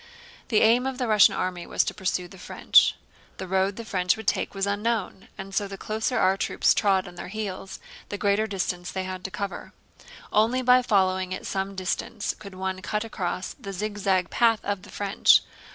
[0.47, 2.95] The aim of the Russian army was to pursue the French.
[3.37, 7.07] The road the French would take was unknown, and so the closer our troops trod
[7.07, 9.73] on their heels the greater distance they had to cover.
[10.33, 14.89] Only by following at some distance could one cut across the zigzag path of the
[14.89, 15.41] French.